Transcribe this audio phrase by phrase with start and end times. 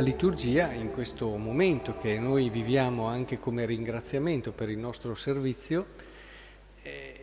[0.00, 5.88] la liturgia in questo momento che noi viviamo anche come ringraziamento per il nostro servizio,
[6.80, 7.14] eh,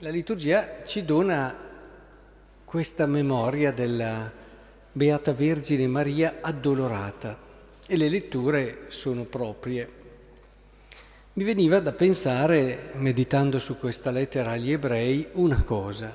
[0.00, 1.56] la liturgia ci dona
[2.64, 4.28] questa memoria della
[4.90, 7.38] Beata Vergine Maria addolorata
[7.86, 9.88] e le letture sono proprie.
[11.34, 16.12] Mi veniva da pensare, meditando su questa lettera agli ebrei, una cosa.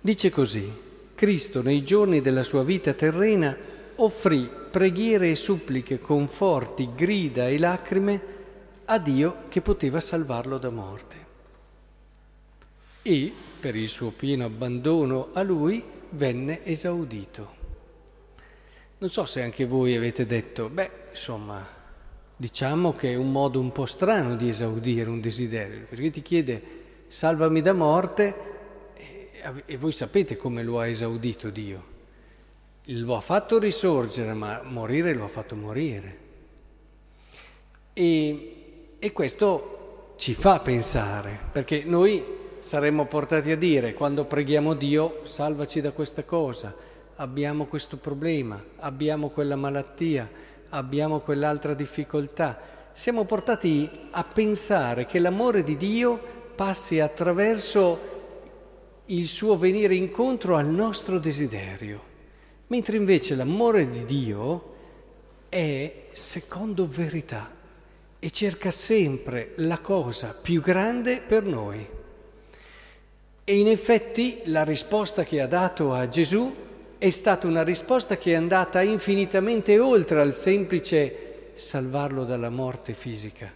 [0.00, 0.72] Dice così,
[1.14, 7.58] Cristo nei giorni della sua vita terrena offrì preghiere e suppliche con forti grida e
[7.58, 8.36] lacrime
[8.84, 11.26] a Dio che poteva salvarlo da morte.
[13.02, 17.56] E, per il suo pieno abbandono a lui, venne esaudito.
[18.98, 21.66] Non so se anche voi avete detto, beh, insomma,
[22.36, 26.62] diciamo che è un modo un po' strano di esaudire un desiderio, perché ti chiede
[27.08, 28.34] salvami da morte
[29.64, 31.87] e voi sapete come lo ha esaudito Dio.
[32.90, 36.16] Lo ha fatto risorgere, ma morire lo ha fatto morire.
[37.92, 42.24] E, e questo ci fa pensare, perché noi
[42.60, 46.74] saremmo portati a dire, quando preghiamo Dio, salvaci da questa cosa,
[47.16, 50.26] abbiamo questo problema, abbiamo quella malattia,
[50.70, 52.58] abbiamo quell'altra difficoltà.
[52.92, 56.18] Siamo portati a pensare che l'amore di Dio
[56.54, 58.16] passi attraverso
[59.04, 62.16] il suo venire incontro al nostro desiderio,
[62.68, 64.74] mentre invece l'amore di Dio
[65.48, 67.54] è secondo verità
[68.18, 71.86] e cerca sempre la cosa più grande per noi.
[73.44, 76.54] E in effetti la risposta che ha dato a Gesù
[76.98, 83.50] è stata una risposta che è andata infinitamente oltre al semplice salvarlo dalla morte fisica,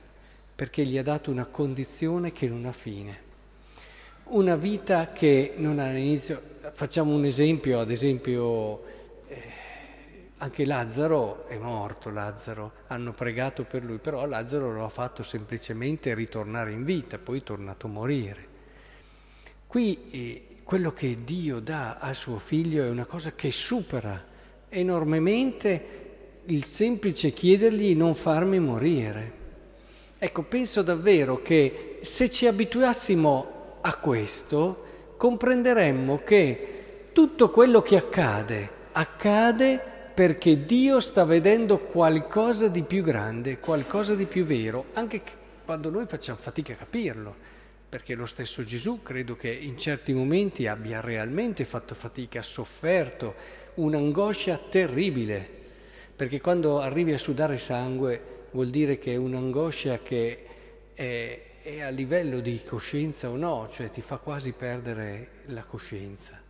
[0.55, 3.18] perché gli ha dato una condizione che non ha fine,
[4.27, 6.51] una vita che non ha inizio.
[6.72, 8.83] Facciamo un esempio, ad esempio
[10.42, 16.13] anche Lazzaro è morto, Lazzaro, hanno pregato per lui, però Lazzaro lo ha fatto semplicemente
[16.14, 18.47] ritornare in vita, poi è tornato a morire.
[19.69, 24.20] Qui eh, quello che Dio dà a suo figlio è una cosa che supera
[24.69, 26.01] enormemente
[26.47, 29.33] il semplice chiedergli non farmi morire.
[30.19, 34.86] Ecco, penso davvero che se ci abituassimo a questo,
[35.17, 43.58] comprenderemmo che tutto quello che accade, accade perché Dio sta vedendo qualcosa di più grande,
[43.58, 45.23] qualcosa di più vero, anche
[45.64, 47.50] quando noi facciamo fatica a capirlo
[47.92, 53.34] perché lo stesso Gesù credo che in certi momenti abbia realmente fatto fatica, ha sofferto
[53.74, 55.46] un'angoscia terribile,
[56.17, 60.46] perché quando arrivi a sudare sangue vuol dire che è un'angoscia che
[60.95, 66.42] è, è a livello di coscienza o no, cioè ti fa quasi perdere la coscienza.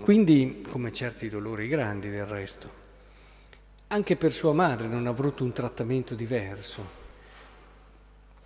[0.00, 2.82] Quindi, come certi dolori grandi del resto,
[3.88, 7.02] anche per sua madre non ha avuto un trattamento diverso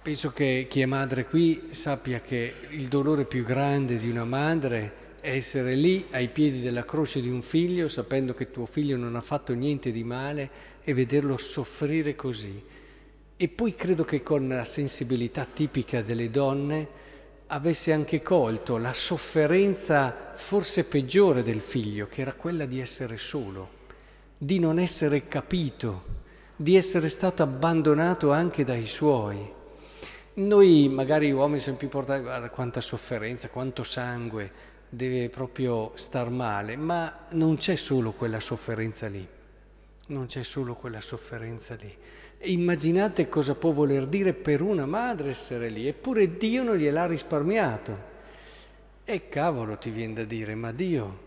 [0.09, 5.17] Penso che chi è madre qui sappia che il dolore più grande di una madre
[5.21, 9.17] è essere lì ai piedi della croce di un figlio sapendo che tuo figlio non
[9.17, 10.51] ha fatto niente di male
[10.83, 12.59] e vederlo soffrire così.
[13.37, 16.89] E poi credo che con la sensibilità tipica delle donne
[17.49, 23.77] avesse anche colto la sofferenza forse peggiore del figlio, che era quella di essere solo,
[24.37, 26.17] di non essere capito,
[26.57, 29.57] di essere stato abbandonato anche dai suoi.
[30.35, 36.77] Noi magari uomini siamo più portati, guarda quanta sofferenza, quanto sangue, deve proprio star male,
[36.77, 39.27] ma non c'è solo quella sofferenza lì,
[40.09, 41.97] non c'è solo quella sofferenza lì.
[42.43, 48.07] Immaginate cosa può voler dire per una madre essere lì, eppure Dio non gliel'ha risparmiato.
[49.05, 51.19] E cavolo ti viene da dire, ma Dio,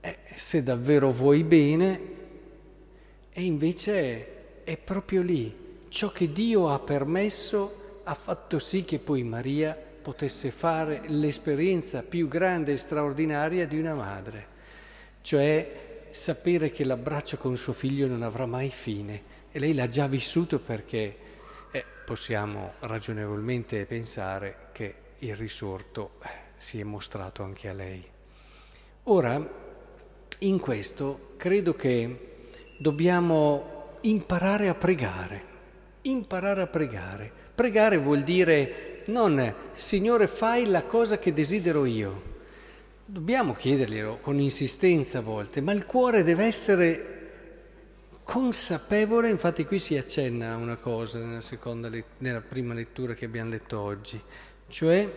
[0.00, 2.00] eh, se davvero vuoi bene,
[3.32, 5.54] e invece è proprio lì,
[5.88, 12.26] ciò che Dio ha permesso ha fatto sì che poi Maria potesse fare l'esperienza più
[12.26, 14.46] grande e straordinaria di una madre,
[15.20, 20.06] cioè sapere che l'abbraccio con suo figlio non avrà mai fine e lei l'ha già
[20.06, 21.16] vissuto perché
[21.70, 28.04] eh, possiamo ragionevolmente pensare che il risorto eh, si è mostrato anche a lei.
[29.04, 29.66] Ora,
[30.40, 32.48] in questo credo che
[32.78, 35.44] dobbiamo imparare a pregare,
[36.02, 42.22] imparare a pregare Pregare vuol dire non Signore fai la cosa che desidero io.
[43.04, 47.17] Dobbiamo chiederglielo con insistenza a volte, ma il cuore deve essere
[48.28, 51.88] consapevole, infatti qui si accenna a una cosa nella, seconda,
[52.18, 54.20] nella prima lettura che abbiamo letto oggi,
[54.68, 55.10] cioè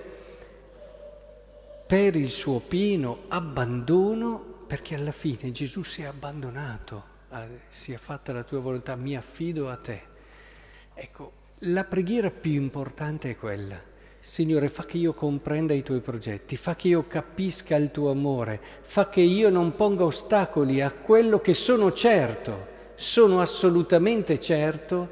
[1.85, 7.09] per il suo pieno abbandono, perché alla fine Gesù si è abbandonato
[7.67, 10.01] sia fatta la tua volontà, mi affido a te.
[10.93, 13.77] Ecco, la preghiera più importante è quella.
[14.21, 18.61] Signore, fa che io comprenda i tuoi progetti, fa che io capisca il tuo amore,
[18.81, 22.70] fa che io non ponga ostacoli a quello che sono certo,
[23.01, 25.09] sono assolutamente certo,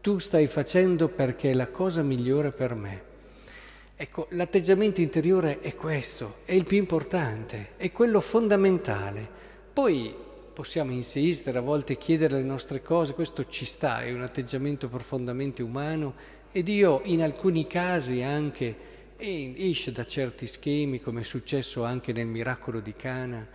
[0.00, 3.02] tu stai facendo perché è la cosa migliore per me.
[3.94, 9.24] Ecco, l'atteggiamento interiore è questo, è il più importante, è quello fondamentale.
[9.72, 10.12] Poi
[10.52, 15.62] possiamo insistere, a volte chiedere le nostre cose, questo ci sta, è un atteggiamento profondamente
[15.62, 16.14] umano
[16.50, 22.26] e Dio in alcuni casi anche esce da certi schemi, come è successo anche nel
[22.26, 23.46] miracolo di Cana,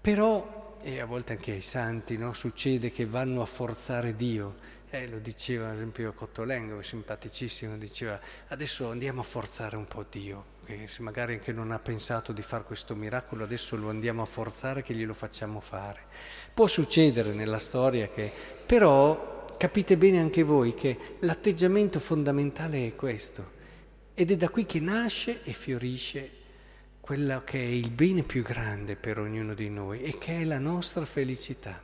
[0.00, 4.74] però, e a volte anche ai santi, no, succede che vanno a forzare Dio.
[4.88, 8.18] Eh, lo diceva ad esempio Cottolengo, simpaticissimo, diceva
[8.48, 12.42] adesso andiamo a forzare un po' Dio, che se magari anche non ha pensato di
[12.42, 16.02] fare questo miracolo, adesso lo andiamo a forzare che glielo facciamo fare.
[16.54, 18.30] Può succedere nella storia che
[18.64, 23.54] però capite bene anche voi che l'atteggiamento fondamentale è questo
[24.14, 26.30] ed è da qui che nasce e fiorisce
[27.06, 30.58] quello che è il bene più grande per ognuno di noi e che è la
[30.58, 31.80] nostra felicità.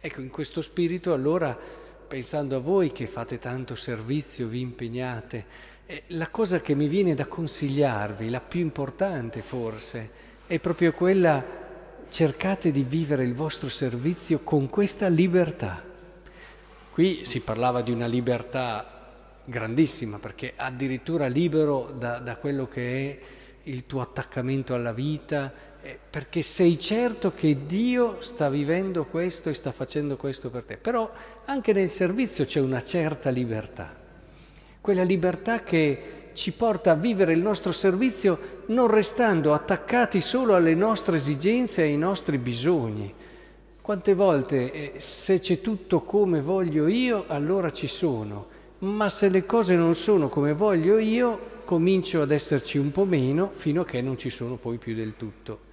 [0.00, 1.54] Ecco, in questo spirito allora,
[2.08, 5.44] pensando a voi che fate tanto servizio, vi impegnate,
[5.84, 10.10] eh, la cosa che mi viene da consigliarvi, la più importante forse,
[10.46, 11.44] è proprio quella,
[12.08, 15.88] cercate di vivere il vostro servizio con questa libertà
[17.00, 19.14] Qui si parlava di una libertà
[19.44, 23.18] grandissima, perché addirittura libero da, da quello che è
[23.64, 25.52] il tuo attaccamento alla vita,
[25.82, 30.76] eh, perché sei certo che Dio sta vivendo questo e sta facendo questo per te.
[30.76, 31.10] Però
[31.46, 33.94] anche nel servizio c'è una certa libertà,
[34.80, 40.74] quella libertà che ci porta a vivere il nostro servizio non restando attaccati solo alle
[40.74, 43.12] nostre esigenze e ai nostri bisogni,
[43.80, 48.46] quante volte eh, se c'è tutto come voglio io, allora ci sono,
[48.80, 53.52] ma se le cose non sono come voglio io, comincio ad esserci un po' meno
[53.52, 55.68] fino a che non ci sono poi più del tutto.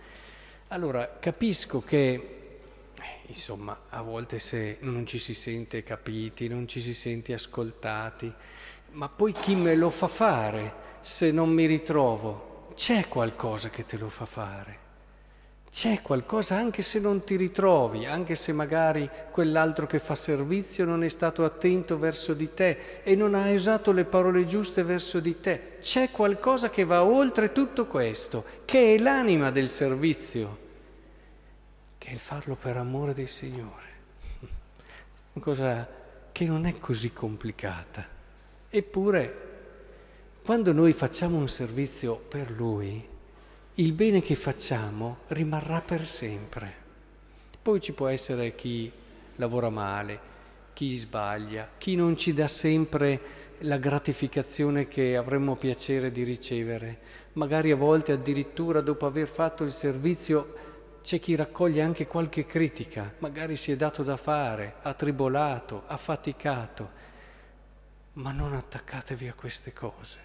[0.67, 2.59] Allora capisco che,
[3.25, 8.31] insomma, a volte se non ci si sente capiti, non ci si sente ascoltati,
[8.91, 12.67] ma poi chi me lo fa fare se non mi ritrovo?
[12.75, 14.86] C'è qualcosa che te lo fa fare.
[15.69, 21.03] C'è qualcosa anche se non ti ritrovi, anche se magari quell'altro che fa servizio non
[21.03, 25.39] è stato attento verso di te e non ha usato le parole giuste verso di
[25.39, 25.77] te.
[25.79, 30.57] C'è qualcosa che va oltre tutto questo, che è l'anima del servizio,
[31.97, 33.85] che è il farlo per amore del Signore.
[35.33, 35.87] Una cosa
[36.31, 38.05] che non è così complicata.
[38.69, 39.45] Eppure,
[40.43, 43.15] quando noi facciamo un servizio per Lui,
[43.79, 46.73] il bene che facciamo rimarrà per sempre.
[47.61, 48.91] Poi ci può essere chi
[49.35, 50.19] lavora male,
[50.73, 53.19] chi sbaglia, chi non ci dà sempre
[53.59, 56.99] la gratificazione che avremmo piacere di ricevere.
[57.33, 60.55] Magari a volte addirittura dopo aver fatto il servizio
[61.03, 65.97] c'è chi raccoglie anche qualche critica, magari si è dato da fare, ha tribolato, ha
[65.97, 66.89] faticato,
[68.13, 70.17] ma non attaccatevi a queste cose.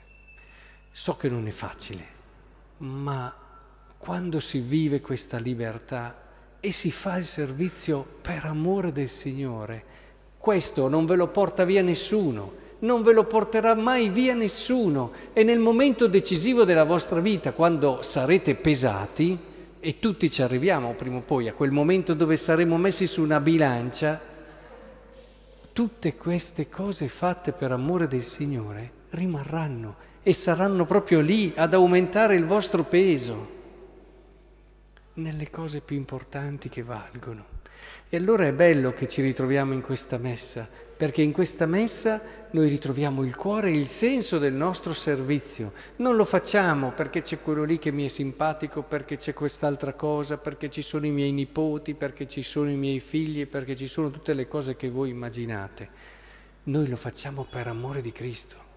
[0.91, 2.12] So che non è facile,
[2.83, 3.33] ma
[3.99, 6.17] quando si vive questa libertà
[6.59, 9.85] e si fa il servizio per amore del Signore,
[10.39, 15.12] questo non ve lo porta via nessuno, non ve lo porterà mai via nessuno.
[15.33, 19.39] E nel momento decisivo della vostra vita, quando sarete pesati,
[19.79, 23.41] e tutti ci arriviamo prima o poi a quel momento dove saremo messi su una
[23.41, 24.21] bilancia,
[25.73, 32.37] tutte queste cose fatte per amore del Signore rimarranno e saranno proprio lì ad aumentare
[32.37, 33.61] il vostro peso
[35.14, 37.50] nelle cose più importanti che valgono.
[38.09, 42.69] E allora è bello che ci ritroviamo in questa messa, perché in questa messa noi
[42.69, 45.73] ritroviamo il cuore e il senso del nostro servizio.
[45.97, 50.37] Non lo facciamo perché c'è quello lì che mi è simpatico, perché c'è quest'altra cosa,
[50.37, 54.11] perché ci sono i miei nipoti, perché ci sono i miei figli, perché ci sono
[54.11, 55.88] tutte le cose che voi immaginate.
[56.64, 58.72] Noi lo facciamo per amore di Cristo.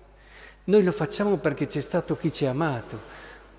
[0.68, 3.00] Noi lo facciamo perché c'è stato chi ci ha amato.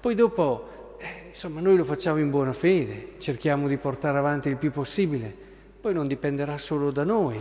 [0.01, 4.57] Poi dopo eh, insomma, noi lo facciamo in buona fede, cerchiamo di portare avanti il
[4.57, 5.33] più possibile,
[5.81, 7.39] poi non dipenderà solo da noi,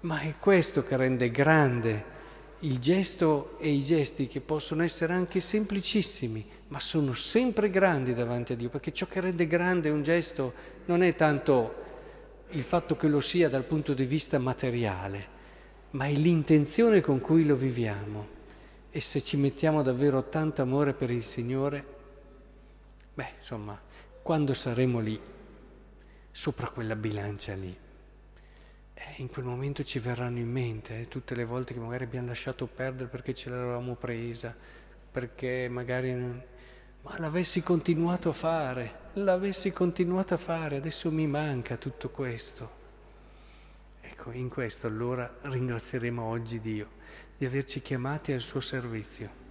[0.00, 2.14] ma è questo che rende grande
[2.60, 8.52] il gesto e i gesti che possono essere anche semplicissimi, ma sono sempre grandi davanti
[8.52, 10.52] a Dio, perché ciò che rende grande un gesto
[10.86, 11.84] non è tanto
[12.50, 15.26] il fatto che lo sia dal punto di vista materiale,
[15.92, 18.35] ma è l'intenzione con cui lo viviamo.
[18.96, 21.84] E se ci mettiamo davvero tanto amore per il Signore,
[23.12, 23.78] Beh, insomma,
[24.22, 25.20] quando saremo lì,
[26.30, 27.78] sopra quella bilancia lì,
[28.94, 32.28] eh, in quel momento ci verranno in mente eh, tutte le volte che magari abbiamo
[32.28, 34.56] lasciato perdere perché ce l'avevamo presa,
[35.10, 36.14] perché magari...
[36.14, 36.42] Non...
[37.02, 42.70] Ma l'avessi continuato a fare, l'avessi continuato a fare, adesso mi manca tutto questo.
[44.00, 46.96] Ecco, in questo allora ringrazieremo oggi Dio
[47.38, 49.45] di averci chiamati al suo servizio.